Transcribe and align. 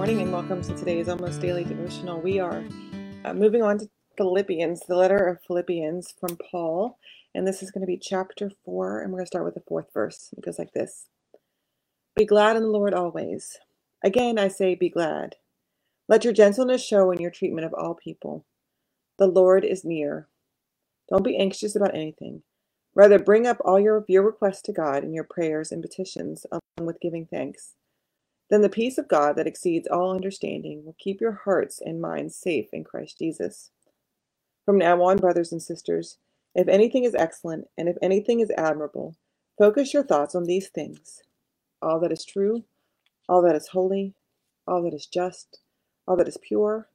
morning 0.00 0.22
and 0.22 0.32
welcome 0.32 0.62
to 0.62 0.74
today's 0.76 1.10
almost 1.10 1.42
daily 1.42 1.62
devotional. 1.62 2.18
We 2.18 2.40
are 2.40 2.64
uh, 3.26 3.34
moving 3.34 3.62
on 3.62 3.80
to 3.80 3.90
Philippians, 4.16 4.80
the 4.88 4.96
letter 4.96 5.26
of 5.26 5.42
Philippians 5.46 6.14
from 6.18 6.38
Paul, 6.50 6.98
and 7.34 7.46
this 7.46 7.62
is 7.62 7.70
going 7.70 7.82
to 7.82 7.86
be 7.86 7.98
chapter 7.98 8.50
4, 8.64 9.02
and 9.02 9.12
we're 9.12 9.18
going 9.18 9.26
to 9.26 9.30
start 9.30 9.44
with 9.44 9.52
the 9.52 9.62
fourth 9.68 9.88
verse. 9.92 10.30
It 10.34 10.42
goes 10.42 10.58
like 10.58 10.72
this 10.72 11.04
Be 12.16 12.24
glad 12.24 12.56
in 12.56 12.62
the 12.62 12.70
Lord 12.70 12.94
always. 12.94 13.58
Again, 14.02 14.38
I 14.38 14.48
say, 14.48 14.74
be 14.74 14.88
glad. 14.88 15.36
Let 16.08 16.24
your 16.24 16.32
gentleness 16.32 16.82
show 16.82 17.10
in 17.10 17.20
your 17.20 17.30
treatment 17.30 17.66
of 17.66 17.74
all 17.74 17.94
people. 17.94 18.46
The 19.18 19.26
Lord 19.26 19.66
is 19.66 19.84
near. 19.84 20.28
Don't 21.10 21.24
be 21.24 21.36
anxious 21.36 21.76
about 21.76 21.94
anything. 21.94 22.42
Rather, 22.94 23.18
bring 23.18 23.46
up 23.46 23.58
all 23.66 23.78
your, 23.78 24.06
your 24.08 24.22
requests 24.22 24.62
to 24.62 24.72
God 24.72 25.04
in 25.04 25.12
your 25.12 25.24
prayers 25.28 25.70
and 25.70 25.82
petitions, 25.82 26.46
along 26.50 26.86
with 26.86 27.02
giving 27.02 27.26
thanks. 27.26 27.74
Then 28.50 28.62
the 28.62 28.68
peace 28.70 28.98
of 28.98 29.08
God 29.08 29.36
that 29.36 29.46
exceeds 29.46 29.88
all 29.88 30.14
understanding 30.14 30.84
will 30.84 30.96
keep 30.98 31.20
your 31.20 31.40
hearts 31.44 31.80
and 31.80 32.00
minds 32.00 32.36
safe 32.36 32.68
in 32.72 32.84
Christ 32.84 33.18
Jesus. 33.18 33.70
From 34.66 34.78
now 34.78 35.02
on, 35.02 35.18
brothers 35.18 35.52
and 35.52 35.62
sisters, 35.62 36.18
if 36.54 36.68
anything 36.68 37.04
is 37.04 37.14
excellent 37.16 37.66
and 37.78 37.88
if 37.88 37.96
anything 38.02 38.40
is 38.40 38.52
admirable, 38.58 39.16
focus 39.58 39.94
your 39.94 40.04
thoughts 40.04 40.34
on 40.34 40.44
these 40.44 40.68
things 40.68 41.22
all 41.82 42.00
that 42.00 42.12
is 42.12 42.24
true, 42.24 42.64
all 43.28 43.42
that 43.42 43.56
is 43.56 43.68
holy, 43.68 44.14
all 44.66 44.82
that 44.82 44.94
is 44.94 45.06
just, 45.06 45.60
all 46.08 46.16
that 46.16 46.28
is 46.28 46.38
pure, 46.42 46.88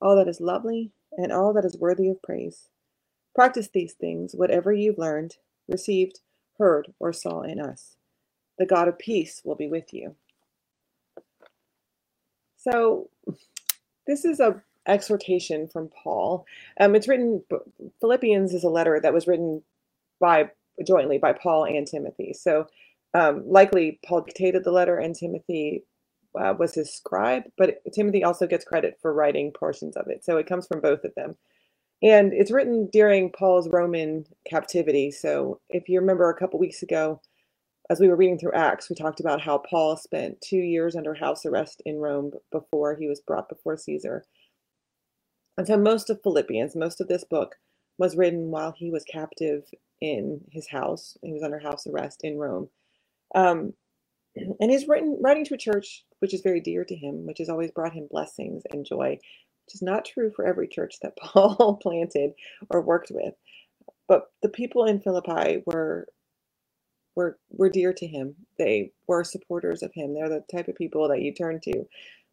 all 0.00 0.16
that 0.16 0.28
is 0.28 0.40
lovely, 0.40 0.92
and 1.12 1.32
all 1.32 1.52
that 1.54 1.64
is 1.64 1.78
worthy 1.78 2.08
of 2.10 2.22
praise. 2.22 2.68
Practice 3.34 3.68
these 3.72 3.94
things, 3.94 4.34
whatever 4.34 4.72
you've 4.72 4.98
learned, 4.98 5.36
received, 5.68 6.20
heard, 6.58 6.94
or 7.00 7.12
saw 7.12 7.42
in 7.42 7.60
us. 7.60 7.96
The 8.58 8.66
God 8.66 8.88
of 8.88 8.98
peace 8.98 9.42
will 9.44 9.56
be 9.56 9.68
with 9.68 9.94
you. 9.94 10.16
So 12.64 13.10
this 14.06 14.24
is 14.24 14.40
a 14.40 14.62
exhortation 14.86 15.68
from 15.68 15.88
Paul. 15.88 16.46
Um, 16.80 16.94
it's 16.94 17.08
written. 17.08 17.42
Philippians 18.00 18.52
is 18.54 18.64
a 18.64 18.68
letter 18.70 19.00
that 19.00 19.14
was 19.14 19.26
written 19.26 19.62
by 20.20 20.50
jointly 20.86 21.18
by 21.18 21.32
Paul 21.32 21.64
and 21.64 21.86
Timothy. 21.86 22.32
So 22.32 22.66
um, 23.12 23.44
likely 23.46 24.00
Paul 24.04 24.22
dictated 24.22 24.64
the 24.64 24.72
letter, 24.72 24.98
and 24.98 25.14
Timothy 25.14 25.84
uh, 26.38 26.54
was 26.58 26.74
his 26.74 26.92
scribe. 26.92 27.44
But 27.56 27.80
Timothy 27.92 28.24
also 28.24 28.46
gets 28.46 28.64
credit 28.64 28.98
for 29.00 29.12
writing 29.12 29.52
portions 29.52 29.96
of 29.96 30.08
it. 30.08 30.24
So 30.24 30.36
it 30.36 30.46
comes 30.46 30.66
from 30.66 30.80
both 30.80 31.04
of 31.04 31.14
them. 31.14 31.36
And 32.02 32.32
it's 32.34 32.50
written 32.50 32.88
during 32.92 33.30
Paul's 33.30 33.68
Roman 33.68 34.26
captivity. 34.46 35.10
So 35.10 35.60
if 35.70 35.88
you 35.88 36.00
remember 36.00 36.28
a 36.28 36.36
couple 36.36 36.58
weeks 36.58 36.82
ago, 36.82 37.20
as 37.90 38.00
we 38.00 38.08
were 38.08 38.16
reading 38.16 38.38
through 38.38 38.52
Acts, 38.52 38.88
we 38.88 38.96
talked 38.96 39.20
about 39.20 39.42
how 39.42 39.58
Paul 39.58 39.96
spent 39.96 40.40
two 40.40 40.56
years 40.56 40.96
under 40.96 41.14
house 41.14 41.44
arrest 41.44 41.82
in 41.84 41.98
Rome 41.98 42.32
before 42.50 42.96
he 42.96 43.08
was 43.08 43.20
brought 43.20 43.48
before 43.48 43.76
Caesar. 43.76 44.24
And 45.58 45.66
so 45.66 45.76
most 45.76 46.08
of 46.08 46.22
Philippians, 46.22 46.74
most 46.74 47.00
of 47.00 47.08
this 47.08 47.24
book, 47.24 47.56
was 47.98 48.16
written 48.16 48.50
while 48.50 48.74
he 48.76 48.90
was 48.90 49.04
captive 49.04 49.64
in 50.00 50.40
his 50.50 50.68
house. 50.68 51.16
He 51.22 51.32
was 51.32 51.42
under 51.42 51.58
house 51.58 51.86
arrest 51.86 52.20
in 52.24 52.38
Rome. 52.38 52.70
Um, 53.34 53.74
and 54.36 54.70
he's 54.70 54.88
written 54.88 55.18
writing 55.22 55.44
to 55.46 55.54
a 55.54 55.58
church 55.58 56.04
which 56.20 56.34
is 56.34 56.40
very 56.40 56.60
dear 56.60 56.84
to 56.86 56.96
him, 56.96 57.26
which 57.26 57.38
has 57.38 57.50
always 57.50 57.70
brought 57.70 57.92
him 57.92 58.08
blessings 58.10 58.62
and 58.72 58.86
joy, 58.86 59.10
which 59.10 59.74
is 59.74 59.82
not 59.82 60.06
true 60.06 60.32
for 60.34 60.46
every 60.46 60.66
church 60.66 60.96
that 61.02 61.16
Paul 61.20 61.78
planted 61.82 62.30
or 62.70 62.80
worked 62.80 63.10
with. 63.12 63.34
But 64.08 64.24
the 64.42 64.48
people 64.48 64.84
in 64.86 65.00
Philippi 65.00 65.62
were 65.66 66.06
were 67.14 67.38
were 67.50 67.70
dear 67.70 67.92
to 67.92 68.06
him. 68.06 68.34
They 68.58 68.92
were 69.06 69.24
supporters 69.24 69.82
of 69.82 69.92
him. 69.94 70.14
They're 70.14 70.28
the 70.28 70.44
type 70.50 70.68
of 70.68 70.76
people 70.76 71.08
that 71.08 71.22
you 71.22 71.32
turn 71.32 71.60
to 71.64 71.84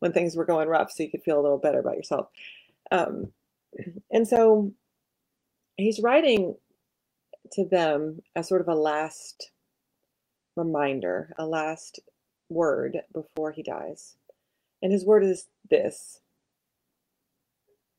when 0.00 0.12
things 0.12 0.36
were 0.36 0.44
going 0.44 0.68
rough, 0.68 0.92
so 0.92 1.02
you 1.02 1.10
could 1.10 1.22
feel 1.22 1.40
a 1.40 1.42
little 1.42 1.58
better 1.58 1.80
about 1.80 1.96
yourself. 1.96 2.28
Um, 2.90 3.32
and 4.10 4.26
so 4.26 4.72
he's 5.76 6.00
writing 6.00 6.56
to 7.52 7.64
them 7.64 8.20
as 8.36 8.48
sort 8.48 8.60
of 8.60 8.68
a 8.68 8.74
last 8.74 9.50
reminder, 10.56 11.32
a 11.38 11.46
last 11.46 12.00
word 12.48 12.98
before 13.12 13.52
he 13.52 13.62
dies. 13.62 14.16
And 14.82 14.92
his 14.92 15.04
word 15.04 15.24
is 15.24 15.46
this 15.70 16.20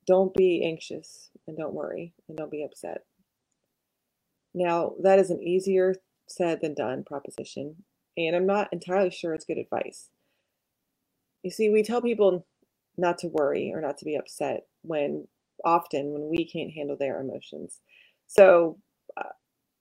don't 0.08 0.34
be 0.34 0.64
anxious 0.66 1.30
and 1.48 1.58
don't 1.58 1.74
worry 1.74 2.14
and 2.28 2.38
don't 2.38 2.52
be 2.52 2.64
upset. 2.64 3.04
Now, 4.54 4.94
that 5.04 5.20
is 5.20 5.30
an 5.30 5.44
easier 5.44 5.96
said 6.30 6.60
than 6.62 6.74
done 6.74 7.04
proposition, 7.04 7.84
and 8.18 8.36
I'm 8.36 8.46
not 8.46 8.70
entirely 8.72 9.12
sure 9.12 9.34
it's 9.34 9.46
good 9.46 9.58
advice. 9.58 10.10
You 11.44 11.52
see, 11.52 11.70
we 11.70 11.84
tell 11.84 12.02
people 12.02 12.46
not 12.98 13.18
to 13.20 13.28
worry 13.28 13.72
or 13.74 13.82
not 13.82 13.98
to 14.00 14.06
be 14.06 14.16
upset 14.16 14.68
when 14.82 15.28
often 15.66 16.12
when 16.12 16.30
we 16.30 16.46
can't 16.46 16.72
handle 16.72 16.98
their 16.98 17.20
emotions. 17.20 17.82
So, 18.28 18.78
uh, 19.18 19.30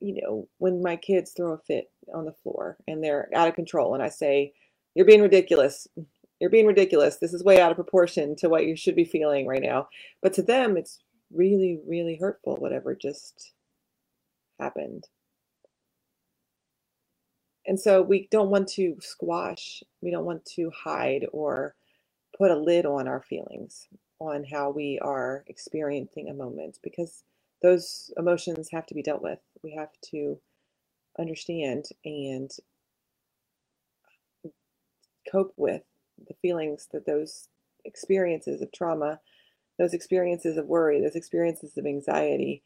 you 0.01 0.21
know, 0.23 0.49
when 0.59 0.83
my 0.83 0.97
kids 0.97 1.33
throw 1.33 1.53
a 1.53 1.59
fit 1.59 1.91
on 2.15 2.25
the 2.25 2.35
floor 2.43 2.79
and 2.87 3.03
they're 3.03 3.29
out 3.35 3.49
of 3.49 3.55
control, 3.55 3.95
and 3.95 4.03
I 4.03 4.09
say, 4.09 4.53
You're 4.95 5.07
being 5.07 5.23
ridiculous. 5.23 5.87
You're 6.41 6.51
being 6.51 6.67
ridiculous. 6.67 7.17
This 7.17 7.35
is 7.35 7.43
way 7.43 7.61
out 7.61 7.73
of 7.73 7.77
proportion 7.77 8.37
to 8.37 8.49
what 8.49 8.65
you 8.65 8.77
should 8.77 8.95
be 8.95 9.05
feeling 9.05 9.47
right 9.47 9.63
now. 9.63 9.89
But 10.23 10.33
to 10.35 10.43
them, 10.43 10.77
it's 10.77 11.01
really, 11.33 11.81
really 11.87 12.17
hurtful, 12.21 12.57
whatever 12.57 12.95
just 12.95 13.53
happened. 14.61 15.05
And 17.69 17.81
so 17.81 18.03
we 18.03 18.29
don't 18.33 18.51
want 18.51 18.69
to 18.71 18.97
squash, 19.01 19.85
we 20.03 20.11
don't 20.13 20.27
want 20.27 20.47
to 20.57 20.73
hide 20.73 21.27
or 21.33 21.77
put 22.39 22.51
a 22.53 22.57
lid 22.59 22.87
on 22.87 23.09
our 23.09 23.23
feelings, 23.23 23.89
on 24.21 24.45
how 24.45 24.71
we 24.71 24.99
are 25.03 25.45
experiencing 25.49 26.31
a 26.31 26.35
moment, 26.35 26.79
because 26.83 27.25
those 27.63 28.13
emotions 28.19 28.71
have 28.73 28.87
to 28.87 28.95
be 28.95 29.03
dealt 29.03 29.23
with. 29.23 29.41
We 29.63 29.75
have 29.77 29.91
to 30.13 30.41
understand 31.19 31.87
and 32.05 32.51
cope 35.31 35.55
with 35.57 35.83
the 36.29 36.35
feelings 36.43 36.89
that 36.93 37.07
those 37.07 37.49
experiences 37.85 38.63
of 38.63 38.73
trauma, 38.73 39.21
those 39.79 39.95
experiences 39.95 40.57
of 40.59 40.67
worry, 40.67 41.01
those 41.01 41.17
experiences 41.17 41.77
of 41.79 41.87
anxiety 41.87 42.63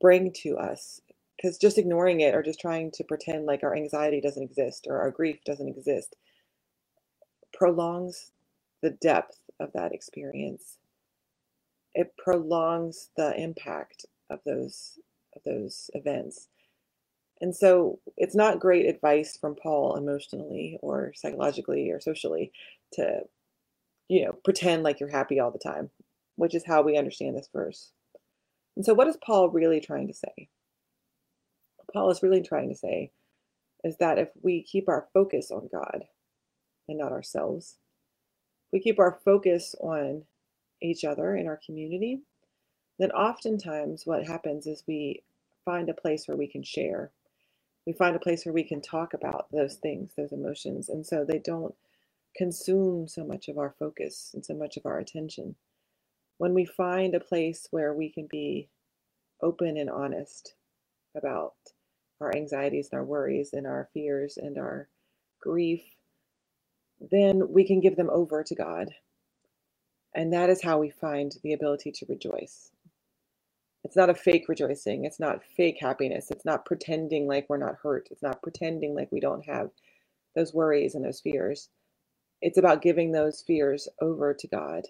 bring 0.00 0.32
to 0.32 0.58
us 0.58 1.00
because 1.44 1.58
just 1.58 1.76
ignoring 1.76 2.20
it 2.20 2.34
or 2.34 2.42
just 2.42 2.58
trying 2.58 2.90
to 2.90 3.04
pretend 3.04 3.44
like 3.44 3.62
our 3.62 3.76
anxiety 3.76 4.18
doesn't 4.18 4.42
exist 4.42 4.86
or 4.88 4.98
our 4.98 5.10
grief 5.10 5.36
doesn't 5.44 5.68
exist 5.68 6.16
prolongs 7.52 8.30
the 8.82 8.90
depth 8.90 9.38
of 9.60 9.70
that 9.74 9.92
experience. 9.92 10.78
It 11.94 12.14
prolongs 12.16 13.10
the 13.16 13.38
impact 13.38 14.06
of 14.30 14.40
those 14.46 14.98
of 15.36 15.42
those 15.44 15.90
events. 15.92 16.48
And 17.42 17.54
so 17.54 17.98
it's 18.16 18.34
not 18.34 18.58
great 18.58 18.86
advice 18.86 19.36
from 19.36 19.54
paul 19.54 19.96
emotionally 19.96 20.78
or 20.80 21.12
psychologically 21.14 21.90
or 21.90 22.00
socially 22.00 22.52
to 22.94 23.20
you 24.08 24.24
know 24.24 24.32
pretend 24.44 24.82
like 24.82 24.98
you're 24.98 25.10
happy 25.10 25.38
all 25.38 25.50
the 25.50 25.58
time 25.58 25.90
which 26.36 26.54
is 26.54 26.64
how 26.64 26.80
we 26.80 26.96
understand 26.96 27.36
this 27.36 27.50
verse. 27.52 27.90
And 28.76 28.84
so 28.86 28.94
what 28.94 29.08
is 29.08 29.18
paul 29.22 29.50
really 29.50 29.80
trying 29.80 30.08
to 30.08 30.14
say 30.14 30.48
Paul 31.94 32.10
is 32.12 32.24
really 32.24 32.42
trying 32.42 32.70
to 32.70 32.76
say 32.76 33.12
is 33.84 33.96
that 33.98 34.18
if 34.18 34.30
we 34.42 34.62
keep 34.62 34.88
our 34.88 35.08
focus 35.14 35.50
on 35.52 35.68
God 35.72 36.04
and 36.88 36.98
not 36.98 37.12
ourselves, 37.12 37.78
we 38.72 38.80
keep 38.80 38.98
our 38.98 39.18
focus 39.24 39.74
on 39.80 40.24
each 40.82 41.04
other 41.04 41.36
in 41.36 41.46
our 41.46 41.60
community, 41.64 42.22
then 42.98 43.12
oftentimes 43.12 44.04
what 44.06 44.26
happens 44.26 44.66
is 44.66 44.84
we 44.86 45.22
find 45.64 45.88
a 45.90 45.94
place 45.94 46.28
where 46.28 46.36
we 46.36 46.48
can 46.48 46.62
share. 46.62 47.12
We 47.86 47.92
find 47.94 48.16
a 48.16 48.20
place 48.20 48.46
where 48.46 48.54
we 48.54 48.64
can 48.64 48.82
talk 48.82 49.14
about 49.14 49.46
those 49.52 49.76
things, 49.76 50.12
those 50.16 50.32
emotions. 50.32 50.88
And 50.88 51.06
so 51.06 51.24
they 51.24 51.38
don't 51.40 51.74
consume 52.36 53.08
so 53.08 53.24
much 53.24 53.48
of 53.48 53.58
our 53.58 53.74
focus 53.78 54.32
and 54.34 54.44
so 54.44 54.54
much 54.54 54.76
of 54.76 54.86
our 54.86 54.98
attention. 54.98 55.56
When 56.38 56.54
we 56.54 56.64
find 56.64 57.14
a 57.14 57.20
place 57.20 57.68
where 57.70 57.94
we 57.94 58.10
can 58.10 58.26
be 58.30 58.68
open 59.42 59.76
and 59.76 59.90
honest 59.90 60.54
about 61.16 61.54
our 62.24 62.36
anxieties 62.36 62.88
and 62.90 62.98
our 62.98 63.04
worries 63.04 63.52
and 63.52 63.66
our 63.66 63.88
fears 63.94 64.36
and 64.36 64.58
our 64.58 64.88
grief, 65.40 65.82
then 67.00 67.42
we 67.50 67.66
can 67.66 67.80
give 67.80 67.96
them 67.96 68.10
over 68.10 68.42
to 68.42 68.54
God. 68.54 68.90
And 70.14 70.32
that 70.32 70.50
is 70.50 70.62
how 70.62 70.78
we 70.78 70.90
find 70.90 71.32
the 71.42 71.52
ability 71.52 71.92
to 71.92 72.06
rejoice. 72.08 72.70
It's 73.84 73.96
not 73.96 74.10
a 74.10 74.14
fake 74.14 74.48
rejoicing. 74.48 75.04
It's 75.04 75.20
not 75.20 75.44
fake 75.44 75.76
happiness. 75.80 76.30
It's 76.30 76.44
not 76.44 76.64
pretending 76.64 77.26
like 77.26 77.46
we're 77.48 77.58
not 77.58 77.76
hurt. 77.82 78.08
It's 78.10 78.22
not 78.22 78.42
pretending 78.42 78.94
like 78.94 79.12
we 79.12 79.20
don't 79.20 79.44
have 79.44 79.70
those 80.34 80.54
worries 80.54 80.94
and 80.94 81.04
those 81.04 81.20
fears. 81.20 81.68
It's 82.40 82.58
about 82.58 82.82
giving 82.82 83.12
those 83.12 83.42
fears 83.42 83.88
over 84.00 84.32
to 84.34 84.46
God 84.46 84.84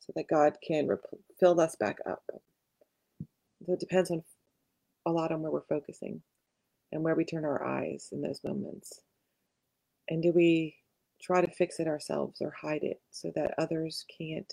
so 0.00 0.12
that 0.14 0.28
God 0.28 0.58
can 0.66 0.86
rep- 0.86 1.04
fill 1.40 1.60
us 1.60 1.76
back 1.76 1.98
up. 2.06 2.22
So 3.66 3.72
it 3.72 3.80
depends 3.80 4.10
on 4.10 4.22
a 5.08 5.12
lot 5.12 5.32
on 5.32 5.42
where 5.42 5.50
we're 5.50 5.62
focusing 5.62 6.22
and 6.92 7.02
where 7.02 7.14
we 7.14 7.24
turn 7.24 7.44
our 7.44 7.64
eyes 7.64 8.08
in 8.12 8.22
those 8.22 8.40
moments. 8.44 9.00
And 10.08 10.22
do 10.22 10.32
we 10.32 10.76
try 11.20 11.40
to 11.40 11.50
fix 11.50 11.80
it 11.80 11.88
ourselves 11.88 12.40
or 12.40 12.50
hide 12.50 12.82
it 12.82 13.00
so 13.10 13.32
that 13.34 13.54
others 13.58 14.04
can't 14.16 14.52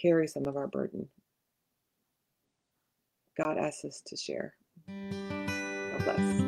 carry 0.00 0.26
some 0.26 0.46
of 0.46 0.56
our 0.56 0.66
burden. 0.66 1.08
God 3.36 3.58
asks 3.58 3.84
us 3.84 4.02
to 4.06 4.16
share. 4.16 4.54
God 4.88 6.04
bless. 6.04 6.45